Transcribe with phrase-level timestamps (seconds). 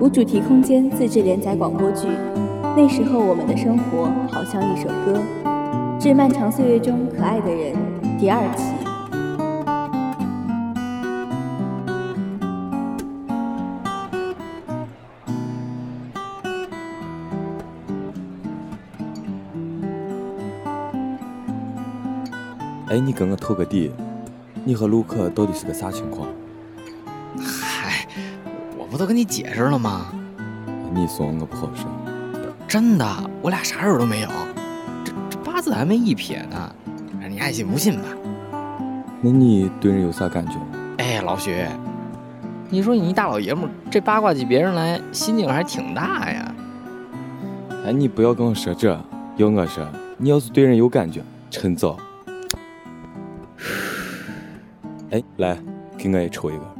[0.00, 2.06] 无主题空间自制连载广播剧。
[2.76, 5.20] 那时候我们的生活好像一首歌，
[6.00, 7.74] 《致漫长岁月中可爱的人》
[8.20, 8.62] 第二期。
[22.86, 23.90] 哎，你跟我透个底，
[24.64, 26.28] 你和陆可到底是个啥情况？
[28.98, 30.06] 嗨，我不都跟你解释了吗？
[30.92, 31.88] 你说我不好说。
[32.66, 33.06] 真的，
[33.40, 34.28] 我俩啥事都没有，
[35.04, 36.74] 这这八字还没一撇呢，
[37.30, 38.08] 你爱信不信吧。
[39.20, 40.54] 那你对人有啥感觉？
[40.96, 41.64] 哎，老徐，
[42.68, 46.52] 你说你一大老爷们儿，这八卦起别人来，心境还挺大呀。
[47.86, 49.00] 哎，你不要跟我说这，
[49.36, 51.96] 要我说，你要是对人有感觉，趁早。
[55.10, 55.56] 哎，来，
[55.96, 56.77] 给我也抽一个。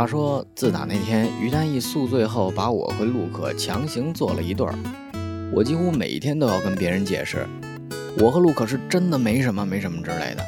[0.00, 4.74] 话说，自打那天于丹义宿醉后把我和陆可强行做了一对儿，
[5.52, 7.46] 我几乎每天都要跟别人解释，
[8.18, 10.42] 我和陆可是真的没什么没什么之类的。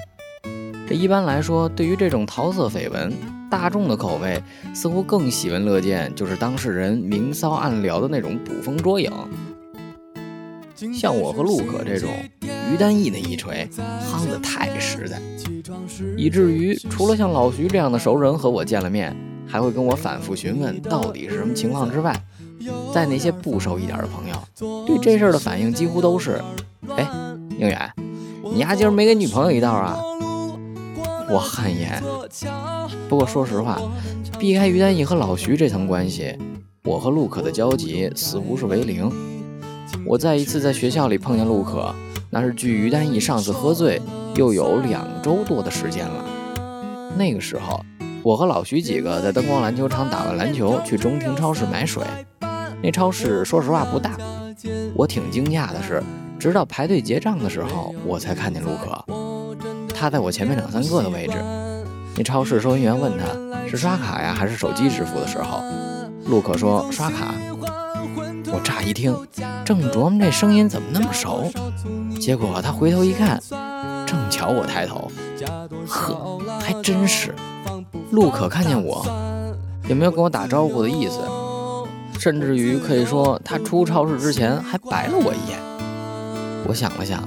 [0.88, 3.12] 这一般来说，对于这种桃色绯闻，
[3.50, 9.12] 大众的口味似乎更喜闻乐见，就是当事人明骚暗聊的那种捕风捉影。
[10.94, 12.08] 像我和陆可这种。
[12.72, 13.68] 于丹义那一锤
[14.08, 15.20] 夯得太实在，
[16.16, 19.14] 以至于除了像老徐这样的熟人和我见了面，
[19.46, 22.14] 还会跟我反复询问到底是什么情况之外，
[22.92, 26.42] 在那些不熟一点的朋友，对这事儿的反应几乎都是：
[26.96, 27.08] 哎，
[27.50, 27.92] 宁远，
[28.52, 29.98] 你丫今儿没给女朋友一道啊？
[31.30, 32.02] 我汗颜。
[33.08, 33.80] 不过说实话，
[34.38, 36.36] 避开于丹义和老徐这层关系，
[36.84, 39.10] 我和陆可的交集似乎是为零。
[40.06, 41.94] 我再一次在学校里碰见陆可。
[42.34, 44.00] 那是距于丹义上次喝醉
[44.36, 46.24] 又有两周多的时间了。
[47.14, 47.84] 那个时候，
[48.22, 52.04] 我和老徐几个在灯光篮球场打完篮球，去中庭超市买水。
[52.80, 54.16] 那超市说实话不大。
[54.94, 56.02] 我挺惊讶的是，
[56.38, 59.04] 直到排队结账的时候，我才看见陆可。
[59.92, 61.34] 他在我前面两三个的位置。
[62.14, 63.24] 那超市收银员问他
[63.66, 65.62] 是刷卡呀还是手机支付的时候，
[66.26, 67.34] 陆可说刷卡。
[68.52, 69.16] 我乍一听，
[69.64, 71.50] 正琢磨这声音怎么那么熟，
[72.20, 73.40] 结果他回头一看，
[74.06, 75.10] 正巧我抬头，
[75.88, 77.34] 呵，还真是。
[78.10, 79.04] 陆可看见我，
[79.88, 81.20] 也没有跟我打招呼的意思，
[82.18, 85.58] 甚至于可以说，他出超市之前还白了我一眼。
[86.66, 87.22] 我想了想，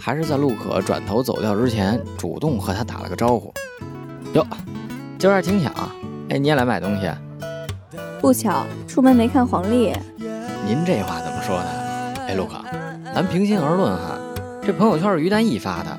[0.00, 3.52] 还是在陆可转头走掉之前，主动和他打了个招呼。
[4.34, 4.44] 哟，
[5.18, 5.70] 今儿还挺巧，
[6.28, 7.08] 哎，你也来买东西？
[8.20, 9.92] 不巧，出门没看黄历。
[10.66, 12.24] 您这话怎么说的？
[12.26, 12.54] 哎，陆可，
[13.14, 14.18] 咱平心而论哈，
[14.66, 15.98] 这朋友圈是于丹一发的，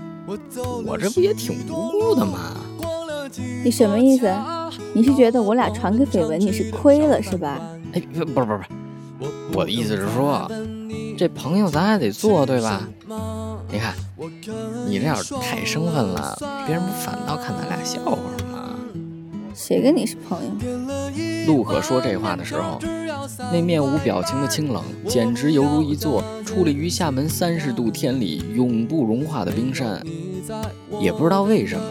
[0.85, 2.57] 我这不也挺无辜的吗？
[3.65, 4.31] 你什么意思？
[4.93, 7.59] 你是觉得我俩传个绯闻你是亏了是吧？
[7.93, 8.63] 哎，不是不是不是，
[9.53, 10.47] 我的意思是说，
[11.17, 12.87] 这朋友咱还得做对吧？
[13.71, 13.95] 你看，
[14.87, 16.37] 你这要是太生分了，
[16.67, 18.11] 别人不反倒看咱俩笑话
[18.51, 18.75] 吗？
[19.55, 20.51] 谁跟你是朋友？
[21.47, 22.79] 陆可说这话的时候。
[23.52, 30.02] 那面无表情的清冷，简直犹如一座矗立于厦门三十度天里永不融化的冰山。
[31.00, 31.86] 也不知道为什么，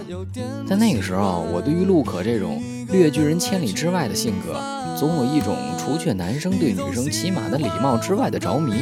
[0.67, 4.61] 在那个时候，我对于陆可这种略拒人千里之外的性格，
[4.97, 8.75] 总有一种除却男生对女生起码的礼貌之外的着迷。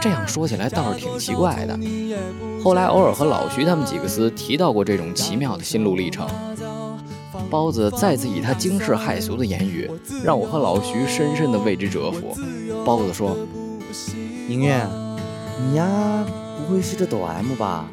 [0.00, 1.78] 这样说起来倒是挺奇怪的。
[2.62, 6.26] 后来偶尔和老徐他们几个厮提到过这种奇妙的心路历程。
[7.54, 9.88] 包子再次以他惊世骇俗的言语，
[10.24, 12.36] 让我和老徐深深的为之折服。
[12.84, 13.36] 包子说
[14.48, 14.84] ：“宁愿，
[15.62, 15.86] 你呀，
[16.58, 17.88] 不会是这抖 M 吧？”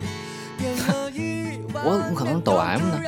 [1.85, 2.99] 我怎么可能抖 M 呢？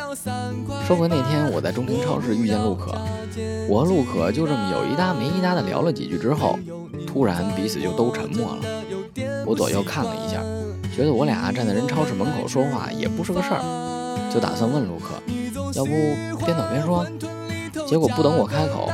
[0.86, 2.92] 说回那天我在中庭超市遇见陆可，
[3.68, 6.60] 我和陆可就这么有一搭没一搭的聊了几句之后，
[7.08, 8.62] 突然彼此就都沉默了。
[9.48, 10.40] 我左右看了一下，
[10.96, 15.16] 觉得我俩站在人超市门口说话也不是个事儿，就打算问陆可。
[15.76, 15.92] 要不
[16.46, 17.06] 边走边说，
[17.88, 18.90] 结果不等我开口，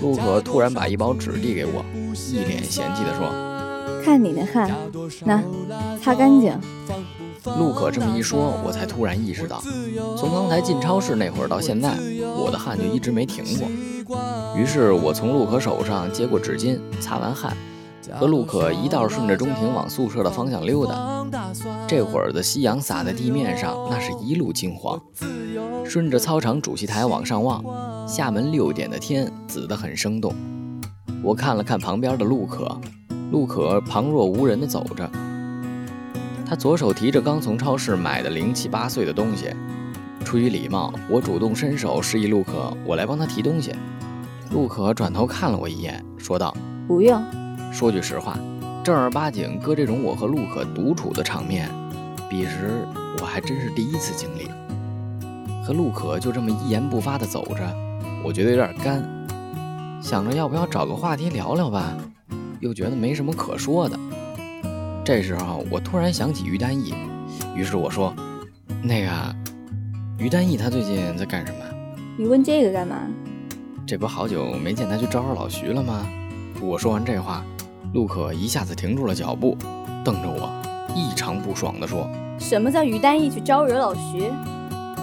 [0.00, 1.84] 陆可突然把一包纸递给我，
[2.32, 3.30] 一脸嫌弃地说
[4.04, 4.70] ：“看你的汗，
[5.24, 5.42] 那
[6.02, 6.58] 擦干净。”
[7.58, 9.62] 陆可这么一说，我才突然意识到，
[10.16, 11.94] 从刚才进超市那会儿到现在，
[12.38, 13.68] 我的汗就一直没停过。
[14.56, 17.54] 于是我从陆可手上接过纸巾，擦完汗。
[18.18, 21.26] 和陆可一道顺着中庭往宿舍的方向溜达，
[21.88, 25.00] 这会儿的夕阳洒在地面上，那是一路金黄。
[25.84, 27.62] 顺着操场主席台往上望，
[28.08, 30.34] 厦门六点的天紫得很生动。
[31.22, 32.76] 我看了看旁边的陆可，
[33.30, 35.08] 陆可旁若无人地走着，
[36.44, 39.54] 他左手提着刚从超市买的零七八碎的东西，
[40.24, 43.72] 出于礼貌，我主动伸手示意陆可，我来帮他提东西。
[44.50, 46.54] 陆可转头看了我一眼，说道
[46.88, 47.22] ：“不用。”
[47.72, 48.38] 说句实话，
[48.82, 51.70] 正儿八经搁这种我和陆可独处的场面，
[52.28, 52.86] 彼时
[53.20, 54.48] 我还真是第一次经历。
[55.64, 57.74] 和陆可就这么一言不发地走着，
[58.22, 59.02] 我觉得有点干，
[60.02, 61.96] 想着要不要找个话题聊聊吧，
[62.60, 63.98] 又觉得没什么可说的。
[65.02, 66.92] 这时候我突然想起于丹义，
[67.56, 68.14] 于是我说
[68.84, 69.10] ：“那个，
[70.18, 71.58] 于丹义他最近在干什么？”
[72.18, 72.96] 你问这个干嘛？
[73.86, 76.06] 这不好久没见他去招惹老徐了吗？
[76.60, 77.42] 我说完这话，
[77.94, 79.56] 陆可一下子停住了脚步，
[80.04, 80.50] 瞪着我，
[80.94, 82.06] 异常不爽地说
[82.38, 84.30] ：“什么叫于丹义去招惹老徐？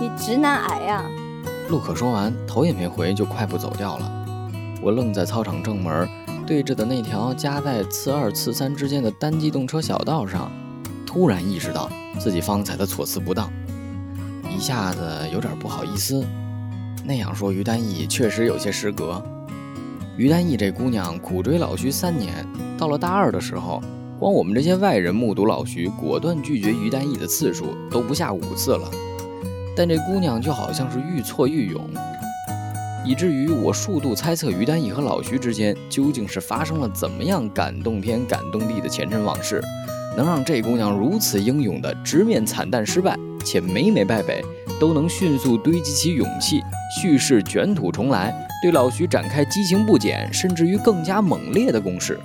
[0.01, 1.05] 你直男癌呀！”
[1.69, 4.11] 陆可说完，头也没回就快步走掉了。
[4.81, 6.09] 我愣在操场正门
[6.47, 10.51] 对着的那条夹在次二次三之间的单机动车小道上，
[11.05, 11.87] 突然意识到
[12.19, 13.47] 自己方才的措辞不当，
[14.49, 16.25] 一下子有点不好意思。
[17.05, 19.23] 那样说，于丹义确实有些失格。
[20.17, 22.43] 于丹义这姑娘苦追老徐三年，
[22.75, 23.79] 到了大二的时候，
[24.19, 28.89] 光我们这些外人目睹老徐果断拒绝于丹义的次数都不下五次了。
[29.75, 31.89] 但这姑娘就好像是愈挫愈勇，
[33.05, 39.61] 以至于我数度猜测于丹义和老徐之间究竟是发生了怎么样感动天感动地的前尘往事，
[40.15, 44.43] 能让这姑娘如此英勇的直面惨淡失败，且每每败北
[44.79, 46.61] 都能迅速堆积起勇气。
[46.99, 52.19] 蓄势卷土重来，对老徐展开激情不减，甚至于更加猛烈的攻势。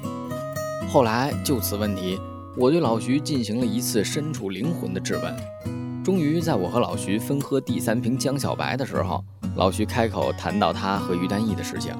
[0.89, 2.19] 后来就此问题，
[2.57, 5.76] 我对老徐进行了一次身处灵魂的质问。
[6.07, 9.25] 终于在我和老徐分喝第三瓶江小白的时候，
[9.57, 11.93] 老徐开口谈到他和于丹义的事情。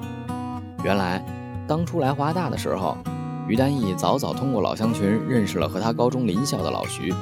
[0.81, 1.21] 原来，
[1.67, 2.97] 当初来华大的时候，
[3.49, 7.13] 于丹义早早通过老乡群认识了和他高中邻校的老徐。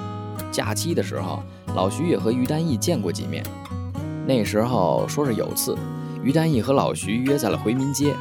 [0.52, 1.42] 假期的时候，
[1.74, 3.44] 老徐也和于丹义见过几面。
[4.28, 5.76] 那时候说是有次，
[6.22, 8.14] 于丹义和老徐约在了回民街。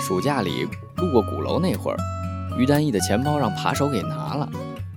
[0.00, 0.66] 暑假里
[0.96, 1.98] 路过鼓楼那会儿，
[2.58, 4.48] 于丹义的钱包让扒手给拿了。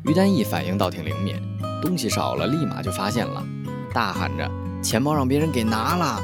[0.05, 1.35] 于丹义反应倒挺灵敏，
[1.81, 3.43] 东西少了立马就发现了，
[3.93, 4.49] 大喊着
[4.81, 6.21] ：“钱包让别人给拿了！”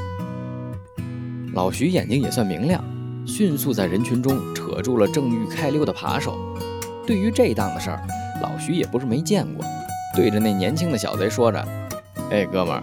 [1.54, 2.82] 老徐眼睛也算明亮，
[3.26, 6.36] 迅速在人群中扯住了正欲开溜的扒手。
[7.06, 8.02] 对于这档子事儿，
[8.42, 9.64] 老徐也不是没见过，
[10.16, 11.64] 对着那年轻的小贼说着
[12.30, 12.82] ：“哎，哥们儿。”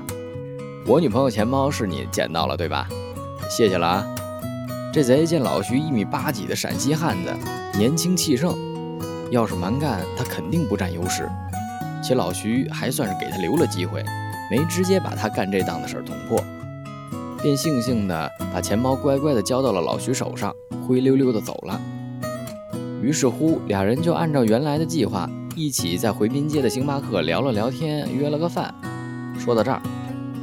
[0.86, 2.88] 我女朋友钱包是你捡到了对吧？
[3.50, 4.08] 谢谢了啊！
[4.94, 7.32] 这贼见老徐一米八几的陕西汉子，
[7.78, 8.58] 年轻气盛，
[9.30, 11.30] 要是蛮干，他肯定不占优势。
[12.02, 14.04] 且老徐还算是给他留了机会，
[14.50, 16.44] 没直接把他干这档子事捅破，
[17.42, 20.56] 便悻悻地把钱包乖乖地交到了老徐手上，
[20.88, 21.80] 灰溜溜地走了。
[23.02, 28.74] 于是乎，俩人就按照原来的计划，一起在回民街的星巴克聊了聊天，约了个饭。
[29.38, 29.82] 说到这儿。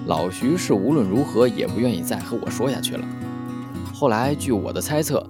[0.06, 3.04] 老徐是无论如何也不愿意再和我说下去了。
[3.92, 5.20] 后来，据我的猜测，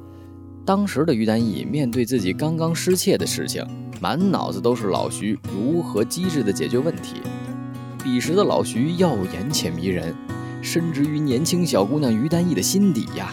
[0.67, 3.65] 当时的于丹义面对自己刚刚失窃的事情，
[4.01, 7.21] 满脑子都是老徐如何机智的解决问题。
[8.03, 10.13] 彼时的老徐耀眼且迷人，
[10.61, 13.33] 深植于年轻小姑娘于丹义的心底呀。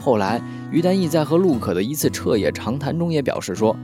[0.00, 3.76] 后来，于丹义在和陆可的一次彻夜长谈中也表示说，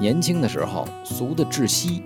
[0.00, 2.02] 年轻的时候俗的窒息，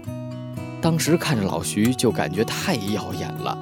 [0.82, 3.56] 当时看着老徐就感觉太耀眼了。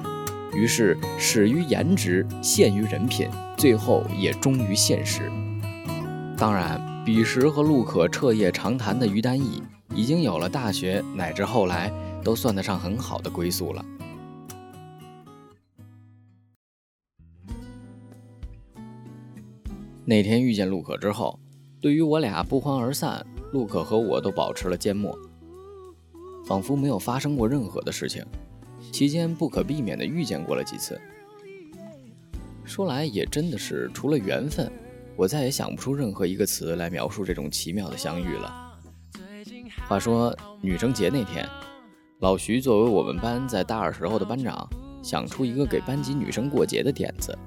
[0.51, 5.31] 于是始于颜值，陷于人品，最后也忠于现实。
[6.37, 9.63] 当然，彼时和陆可彻夜长谈的于丹义，
[9.95, 11.89] 已经有了大学乃至后来
[12.23, 13.85] 都算得上很好的归宿了。
[20.03, 21.39] 那天遇见陆可之后，
[21.79, 25.17] 对于我俩不欢而散，陆可和我都保持了缄默，
[26.45, 28.23] 仿佛没有发生过任何的事情。
[28.91, 30.99] 期间不可避免地遇见过了几次，
[32.65, 34.69] 说来也真的是，除了缘分，
[35.15, 38.73] 我再也想不出任何一个词来描述这种奇妙的相遇了。
[39.87, 41.47] 话说女生节那天，
[42.19, 44.67] 老徐作为我们班在大二时候的班长，
[45.01, 47.37] 想出一个给班级女生过节的点子，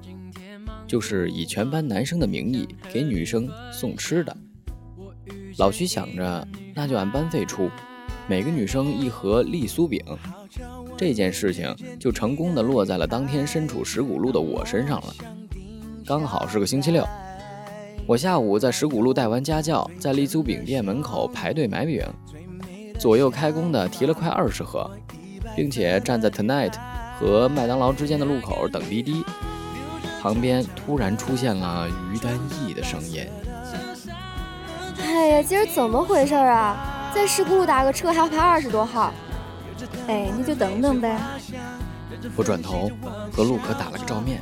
[0.87, 4.35] 就是以全班男生的名义给女生送吃的。
[5.57, 7.69] 老徐想着，那就按班费出，
[8.27, 10.01] 每个女生一盒栗酥饼。
[10.97, 15.13] 这件事情就成功的落在了当天身处石鼓路的我身上了。
[16.05, 17.05] 刚好是个星期六，
[18.09, 22.03] 我下午在石鼓路带完家教，在丽租饼店门口排队买饼，
[22.97, 24.89] 左右开工的提了快二十盒，
[25.55, 26.73] 并且站在 Tonight
[27.19, 29.23] 和麦当劳之间的路口等滴滴。
[30.19, 32.33] 旁边突然出现了于丹
[32.65, 33.27] 义的声音
[35.05, 37.11] ：“哎呀，今儿怎么回事啊？
[37.13, 39.13] 在石鼓路打个车还要排二十多号。”
[40.09, 41.15] 哎，那就等等呗。
[42.35, 42.89] 我转头
[43.31, 44.41] 和陆可打了个照面，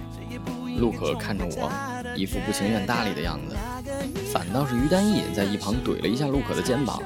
[0.80, 1.70] 陆可看着我，
[2.18, 3.56] 一副不情愿搭理的样子，
[4.34, 7.00] 反倒是于丹义在一旁怼了一下陆可的肩膀，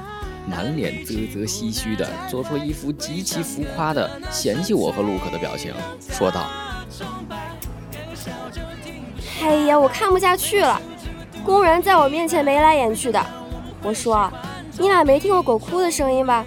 [0.46, 5.74] 满脸啧啧唏嘘的，做出了一副极其浮夸的嫌弃我和陆可的表情，
[6.08, 6.46] 说道
[9.42, 10.80] ：“哎呀，我看不下去了，
[11.44, 13.22] 工人在我面前眉来眼去的。
[13.82, 14.32] 我说，
[14.78, 16.42] 你俩没听过狗哭的声音吧？”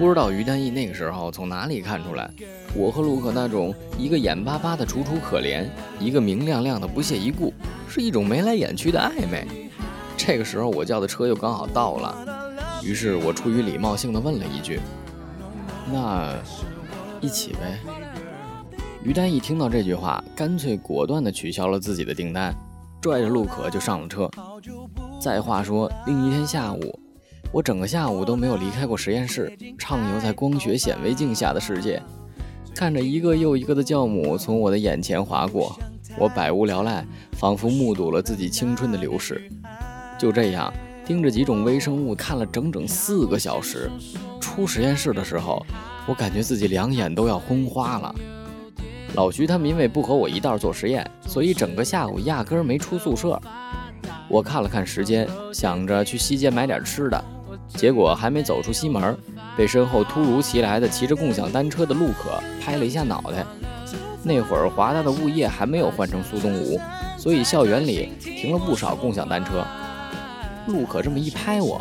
[0.00, 2.30] 不知道于丹义那个时候从哪里看出来，
[2.74, 7.52] 我和陆可那种一个眼巴巴的楚楚可怜，一个明亮亮的不屑一顾，
[7.86, 9.46] 是一种眉来眼去的暧昧。
[10.16, 12.50] 这个时候我叫的车又刚好到了，
[12.82, 14.80] 于是我出于礼貌性的问了一句
[15.92, 16.34] ：“那
[17.20, 17.78] 一起呗？”
[19.04, 22.54] 于丹义听到这句话，干脆果断地取消了自己的订单，
[23.02, 24.30] 拽着陆可就上了车。
[25.20, 26.98] 再话说，另一天下午。
[27.52, 32.00] 我整个下午都没有离开过实验室，畅游在光学显微镜下的世界，
[32.76, 35.76] 看着一个又一个的酵母从我的眼前划过，
[36.16, 39.50] 我百无聊赖，仿佛目睹了自己青春的流逝。
[40.16, 40.72] 就这样
[41.04, 43.90] 盯着几种微生物看了整整四个小时。
[44.40, 45.64] 出实验室的时候，
[46.06, 48.14] 我感觉自己两眼都要昏花了。
[49.14, 53.40] 老徐他们因为不和我一道做实验，所以整个下午压根儿没出宿舍。
[54.28, 57.24] 我看了看时间，想着去西街买点吃的。
[57.74, 59.16] 结果还没走出西门，
[59.56, 63.44] 被身后突如其来的骑着共享单车的陆可拍了一下脑袋。
[64.22, 66.78] 那会儿华大的物业还没有换成苏东吴，
[67.16, 69.64] 所以校园里停了不少共享单车。
[70.66, 71.80] 陆可这么一拍我，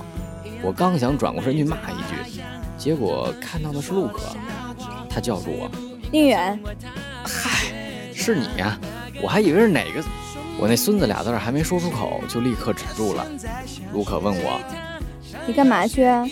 [0.63, 2.41] 我刚想转过身去骂一句，
[2.77, 4.21] 结果看到的是陆可，
[5.09, 5.69] 他叫住我
[6.13, 6.57] ：“宁远。
[7.27, 7.67] ”嗨，
[8.13, 8.79] 是你呀！
[9.21, 10.01] 我还以为是哪个……
[10.57, 13.25] 我那孙子俩字还没说出口，就立刻止住了。
[13.93, 14.59] 陆可问我。
[15.45, 16.25] 你干嘛去啊？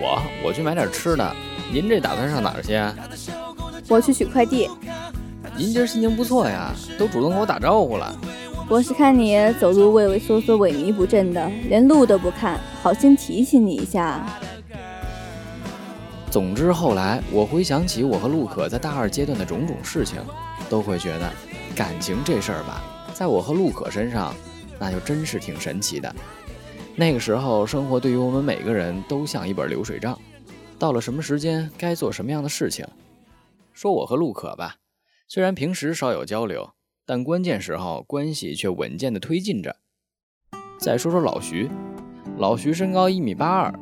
[0.00, 1.36] 我我去买点吃的。
[1.72, 2.94] 您这打算上哪儿去啊？
[3.88, 4.68] 我去取快递。
[5.56, 8.16] 您今儿心情不错呀，都主动跟我打招呼了。
[8.68, 14.24] 我是看你走路畏畏缩缩、萎靡不振的，连路都不看，好心提醒你一下。
[16.30, 20.20] 总之后来我回想起我和陆可在大二阶段的种种事情，
[20.68, 21.28] 都会觉得
[21.74, 22.80] 感情这事儿吧，
[23.12, 24.32] 在我和陆可身上，
[24.78, 26.14] 那就真是挺神奇的。
[27.00, 30.20] 那个时候，生活对于我们每个人都像一本流水账，
[30.78, 32.86] 到了什么时间该做什么样的事情。
[33.72, 34.76] 说我和陆可吧，
[35.26, 36.72] 虽然平时少有交流，
[37.06, 39.76] 但关键时候关系却稳健的推进着。
[40.78, 41.70] 再说说老徐，
[42.36, 43.74] 老徐身高一米八二，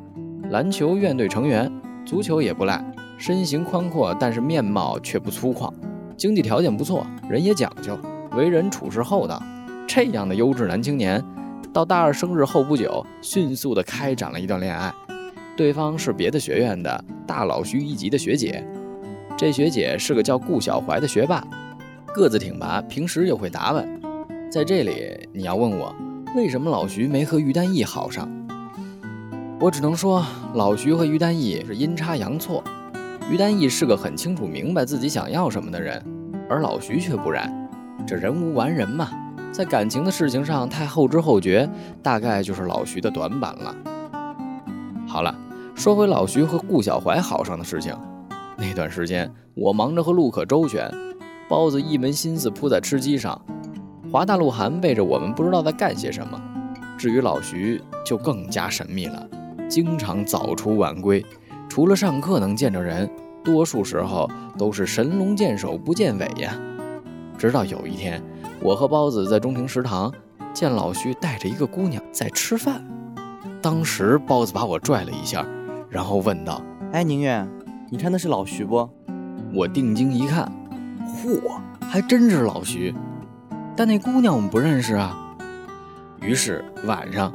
[0.50, 1.68] 篮球院队成员，
[2.06, 2.80] 足球也不赖，
[3.18, 5.74] 身形宽阔，但是面貌却不粗犷，
[6.16, 7.98] 经济条件不错，人也讲究，
[8.36, 9.42] 为人处事厚道，
[9.88, 11.20] 这样的优质男青年。
[11.78, 14.92] 到大二生日后不久，迅速的开展了一段恋爱。
[15.56, 18.66] 对方是别的学院的大老徐一级的学姐，
[19.36, 21.40] 这学姐是个叫顾小怀的学霸，
[22.12, 23.88] 个子挺拔，平时又会打扮。
[24.50, 25.94] 在这里，你要问我
[26.34, 28.28] 为什么老徐没和于丹义好上，
[29.60, 32.60] 我只能说老徐和于丹义是阴差阳错。
[33.30, 36.04] 于丹义是个很清楚明白自己想要什么的人，
[36.50, 37.48] 而老徐却不然。
[38.04, 39.08] 这人无完人嘛。
[39.50, 41.68] 在感情的事情上太后知后觉，
[42.02, 43.74] 大概就是老徐的短板了。
[45.06, 45.34] 好了，
[45.74, 47.96] 说回老徐和顾小怀好上的事情。
[48.56, 50.88] 那段时间，我忙着和陆可周旋，
[51.48, 53.40] 包子一门心思扑在吃鸡上，
[54.12, 56.40] 华大、鹿晗背着我们不知道在干些什么。
[56.96, 59.26] 至于老徐，就更加神秘了，
[59.68, 61.24] 经常早出晚归，
[61.68, 63.08] 除了上课能见着人，
[63.42, 66.56] 多数时候都是神龙见首不见尾呀。
[67.36, 68.22] 直到有一天。
[68.60, 70.12] 我和包子在中庭食堂
[70.52, 72.84] 见老徐带着一个姑娘在吃饭，
[73.62, 75.46] 当时包子把我拽了一下，
[75.88, 76.60] 然后问道
[76.92, 77.48] ：“哎，宁远，
[77.88, 78.88] 你看那是老徐不？”
[79.54, 80.50] 我定睛一看，
[81.06, 81.40] 嚯，
[81.88, 82.94] 还真是老徐，
[83.76, 85.16] 但那姑娘我们不认识啊。
[86.20, 87.32] 于是晚上，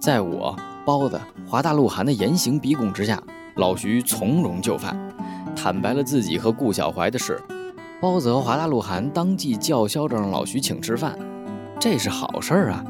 [0.00, 3.22] 在我包子、华大、鹿晗的严刑逼供之下，
[3.56, 4.98] 老徐从容就范，
[5.54, 7.38] 坦白了自己和顾小怀的事。
[8.02, 11.16] 包子和华大、鹿晗当即叫嚣着让老徐请吃饭，
[11.78, 12.84] 这是好事儿啊！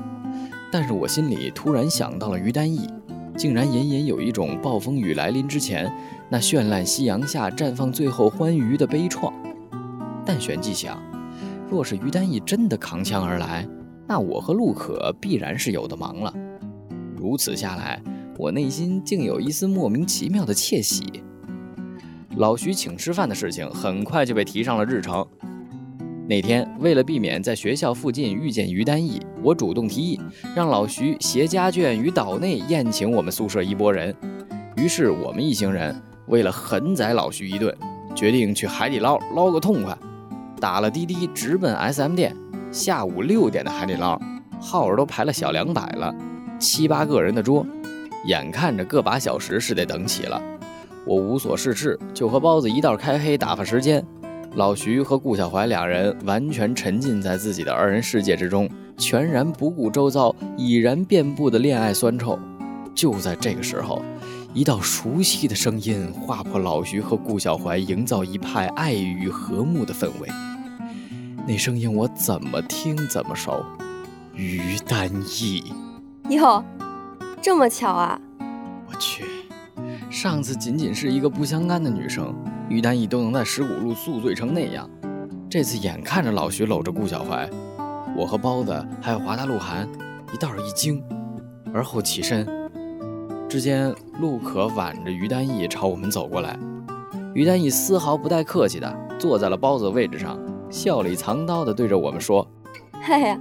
[0.72, 2.88] 但是我心里突然想到了于丹义，
[3.36, 5.92] 竟然隐隐有一种暴风雨来临之前
[6.30, 9.30] 那绚烂夕阳下绽放最后欢愉的悲怆。
[10.24, 10.98] 但旋即想，
[11.70, 13.68] 若是于丹义真的扛枪而来，
[14.08, 16.32] 那我和陆可必然是有的忙了。
[17.14, 18.02] 如此下来，
[18.38, 21.22] 我内心竟有一丝莫名其妙的窃喜。
[22.36, 25.26] 老徐请吃饭的事情很快就被提上了日程。
[26.28, 30.18] 那天，为了避免在学校附近遇见于丹义，我主动提议
[30.54, 34.14] 让老徐携家眷于岛内宴请我们宿舍一拨人。
[34.76, 35.94] 于是，我们一行人
[36.28, 37.76] 为了狠宰老徐一顿，
[38.14, 39.96] 决定去海底捞捞个痛快，
[40.58, 42.34] 打了滴滴直奔 SM 店。
[42.70, 44.18] 下午六点的海底捞，
[44.58, 46.14] 号儿都排了小两百了，
[46.58, 47.66] 七八个人的桌，
[48.24, 50.40] 眼看着个把小时是得等起了。
[51.06, 54.04] 我无所事事，就和包子一道开黑打发时间。
[54.54, 58.68] 老徐和顾小怀两人完全沉浸在自己的二人世界之中，
[58.98, 62.38] 全然不顾周遭已然遍布的恋爱酸臭。
[62.94, 64.02] 就在这个时候，
[64.52, 70.28] 一道熟悉的声音划破老徐和顾小怀营造一派爱与和睦的氛围。
[71.46, 73.64] 那声音我怎么听怎么熟，
[74.34, 75.72] 于丹义。
[76.28, 76.62] 哟，
[77.40, 78.20] 这么巧啊！
[78.86, 79.24] 我去，
[80.12, 82.34] 上次仅仅是一个不相干的女生。
[82.68, 84.88] 于丹义都能在石鼓路宿醉成那样，
[85.48, 87.48] 这次眼看着老徐搂着顾小怀，
[88.14, 89.88] 我和包子还有华大鹿晗
[90.34, 91.02] 一道一惊，
[91.72, 92.46] 而后起身。
[93.48, 96.58] 只见陆可挽着于丹义朝我们走过来，
[97.32, 100.38] 于丹义丝毫不带客气的坐在了包子的位置上，
[100.68, 102.46] 笑里藏刀的对着我们说
[103.00, 103.38] ：“嘿嘿，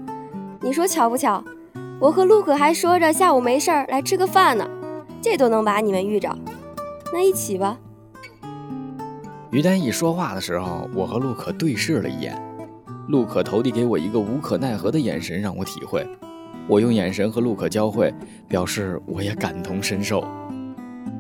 [0.62, 1.44] 你说巧不巧？
[2.00, 4.66] 我和陆可还说着下午没事儿来吃个饭呢，
[5.22, 6.34] 这都能把你们遇着，
[7.14, 7.78] 那一起吧。”
[9.52, 12.42] 于丹一说话的时候，我和陆可对视了一眼，
[13.10, 16.08] 陆可投递给我一个无可奈何的眼神，让我体会。
[16.68, 18.14] 我用眼神和陆可交汇，
[18.48, 20.24] 表示我也感同身受。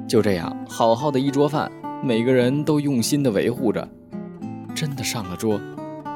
[0.07, 1.69] 就这样，好好的一桌饭，
[2.01, 3.85] 每个人都用心的维护着。
[4.73, 5.59] 真的上了桌，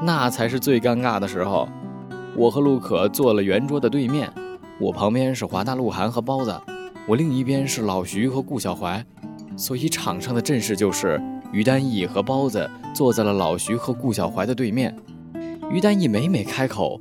[0.02, 1.68] 那才是最尴尬的时候。
[2.34, 4.32] 我和陆可坐了圆桌的对面，
[4.80, 6.54] 我旁边是华大鹿晗和包子，
[7.06, 9.04] 我另一边是老徐和顾小怀，
[9.56, 11.20] 所以场上的阵势就是。
[11.52, 14.94] 于丹义和包子坐在了老徐和顾小怀的对面。
[15.70, 17.00] 于丹义每每开口，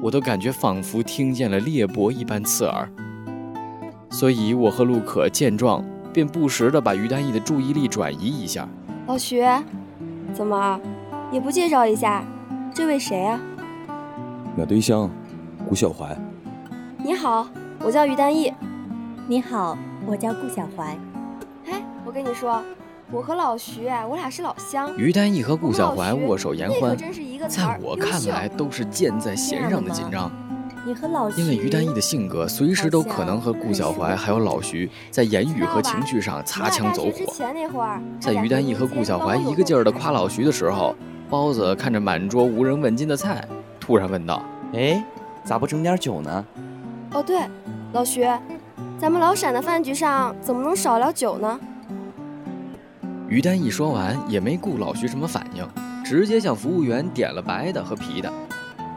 [0.00, 2.88] 我都感觉仿佛听见了裂帛一般刺耳。
[4.08, 8.66] 所以，我和陆可见状，便不时地把于丹义的注意力转移一下。
[9.06, 9.44] 老徐，
[10.32, 10.80] 怎么
[11.30, 12.24] 也不介绍一下，
[12.72, 13.40] 这位谁啊？
[14.56, 15.10] 我对象，
[15.68, 16.16] 顾小怀。
[16.98, 17.48] 你好，
[17.80, 18.52] 我叫于丹义。
[19.26, 19.76] 你好，
[20.06, 20.96] 我叫顾小怀。
[22.12, 22.62] 哎，我跟你说。
[23.10, 24.94] 我和老徐，我俩是老乡。
[24.96, 26.96] 于丹义和顾小怀握手言欢，
[27.48, 30.30] 在我看来都是箭在弦上的紧张。
[30.86, 37.34] 你和老徐，因为于丹义的性格，随时都可能和顾小怀还有老徐在言语和情绪上擦枪走火。
[38.18, 40.94] 在于丹义和顾小怀一个劲儿的夸老徐的时候，
[41.28, 43.46] 包子看着满桌无人问津的菜，
[43.78, 45.04] 突然问道：“哎，
[45.44, 46.44] 咋不整点酒呢？”
[47.12, 47.40] 哦，对，
[47.92, 48.26] 老徐，
[48.98, 51.60] 咱们老陕的饭局上怎么能少了酒呢？
[53.32, 55.66] 于丹一说完，也没顾老徐什么反应，
[56.04, 58.30] 直接向服务员点了白的和啤的。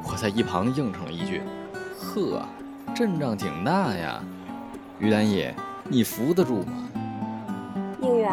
[0.04, 1.42] 我在一旁应承了一句
[1.98, 2.42] ：“呵，
[2.94, 4.22] 阵仗挺大呀。”
[5.00, 5.48] 于丹义，
[5.88, 6.74] 你扶得住吗？
[8.02, 8.30] 宁远，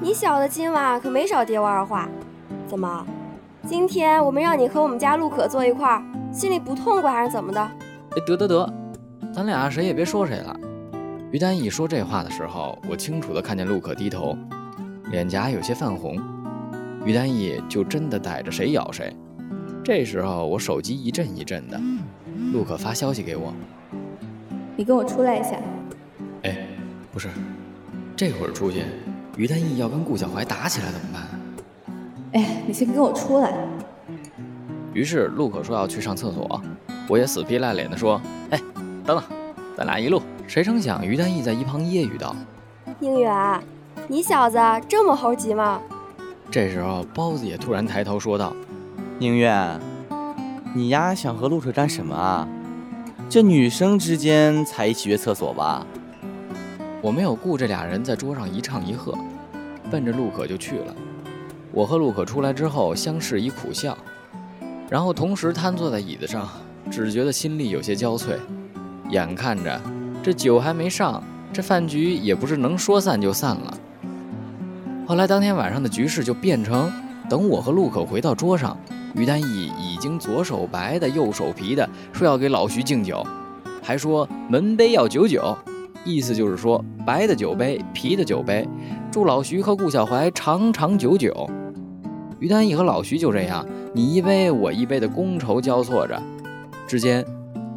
[0.00, 2.08] 你小子今晚可没少爹我二话。
[2.66, 3.06] 怎么，
[3.64, 7.60] 今天我们让你和我们家陆可坐一块儿，心里不痛快还是怎么的？
[7.60, 8.74] 哎，得得得，
[9.32, 10.56] 咱俩谁也别说谁了。
[11.30, 14.36] 于丹一说这话的时候，我清楚的看见陆可低头。
[15.10, 16.18] 脸颊有些泛红，
[17.04, 19.14] 于丹义就真的逮着谁咬谁。
[19.84, 21.80] 这时候我手机一阵一阵的，
[22.52, 23.54] 陆可发消息给我
[24.76, 25.56] ：“你跟我出来一下。”
[26.42, 26.66] 哎，
[27.12, 27.28] 不是，
[28.16, 28.82] 这会儿出去，
[29.36, 31.22] 于丹义要跟顾小怀打起来怎么办？
[32.32, 33.56] 哎，你先跟我出来。
[34.92, 36.60] 于是陆可说要去上厕所，
[37.08, 38.60] 我也死皮赖脸的说：“哎，
[39.04, 39.22] 等等，
[39.76, 42.34] 咱俩一路。”谁成想于丹义在一旁揶揄道
[42.98, 43.60] ：“宁远。”
[44.08, 44.56] 你小子
[44.88, 45.80] 这么猴急吗？
[46.48, 48.54] 这时候，包子也突然抬头说道
[49.18, 49.80] ：“宁愿，
[50.72, 52.46] 你丫想和陆可干什么啊？
[53.28, 55.84] 这女生之间才一起约厕所吧？”
[57.02, 59.12] 我没有顾这俩人在桌上一唱一和，
[59.90, 60.94] 奔着陆可就去了。
[61.72, 63.98] 我和陆可出来之后相视一苦笑，
[64.88, 66.48] 然后同时瘫坐在椅子上，
[66.92, 68.36] 只觉得心力有些焦悴。
[69.10, 69.80] 眼看着
[70.22, 71.20] 这酒还没上，
[71.52, 73.78] 这饭局也不是能说散就散了。
[75.06, 76.92] 后来当天晚上的局势就变成，
[77.30, 78.76] 等我和陆可回到桌上，
[79.14, 83.24] 于丹义已经左手白的右手啤的说要给老徐敬酒，
[83.80, 85.56] 还说门杯要九九，
[86.04, 88.68] 意思就是说白的酒杯，啤的酒杯，
[89.12, 91.48] 祝老徐和顾小怀长长久久。
[92.40, 93.64] 于丹义和老徐就这样
[93.94, 96.20] 你一杯我一杯的觥筹交错着，
[96.88, 97.24] 之间，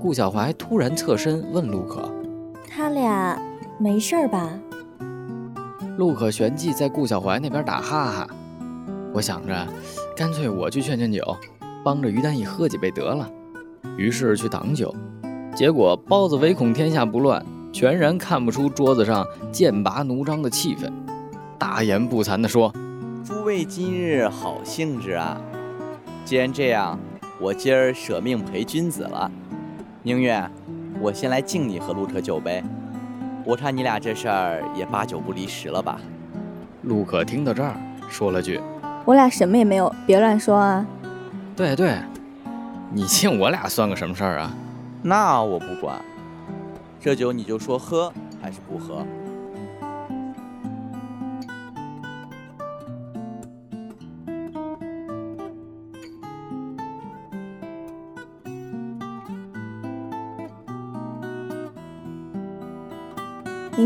[0.02, 2.12] 顾小怀突然侧身问陆可
[2.68, 3.40] ：“他俩
[3.78, 4.52] 没事吧？”
[6.00, 8.28] 陆可旋即在顾小怀那边打哈哈，
[9.14, 9.68] 我想着，
[10.16, 11.36] 干脆我去劝劝酒，
[11.84, 13.30] 帮着于丹义喝几杯得了。
[13.98, 14.96] 于是去挡酒，
[15.54, 20.90] 结果包子唯恐天下不乱，全然看不出桌子上剑拔弩张的气氛，
[21.58, 22.74] 大言不惭地说
[23.22, 25.42] ：“诸位今日好兴致啊！
[26.24, 26.98] 既然这样，
[27.42, 29.30] 我今儿舍命陪君子了。
[30.04, 30.50] 宁月，
[31.02, 32.64] 我先来敬你和陆可酒杯。
[33.50, 36.00] 我看你俩这事儿也八九不离十了吧？
[36.84, 37.76] 陆可听到这儿，
[38.08, 38.62] 说了句
[39.06, 40.86] ：“我俩什么也没有，别乱说啊。”
[41.58, 41.98] 对对，
[42.94, 44.54] 你信我俩算个什么事儿啊？
[45.02, 46.00] 那我不管，
[47.00, 49.04] 这酒你就说喝还是不喝？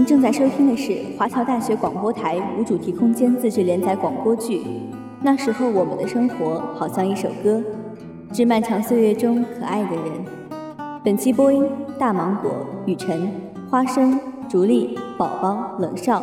[0.03, 4.57] 您正在收听的是华侨大学广播台无主题空间自制连载广播剧
[5.21, 7.63] 《那时候我们的生活好像一首歌》，
[8.35, 10.05] 致漫长岁月中可爱的人。
[11.05, 11.63] 本期播音：
[11.97, 12.51] 大芒果、
[12.85, 13.31] 雨晨、
[13.69, 16.21] 花生、竹粒、宝宝、冷少、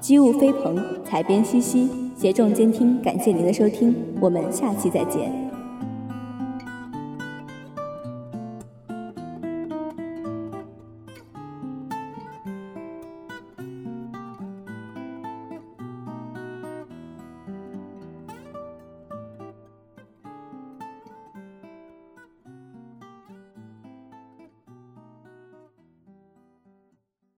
[0.00, 3.00] 机务飞鹏、采编西西，协众监听。
[3.02, 5.41] 感谢您的收听，我们下期再见。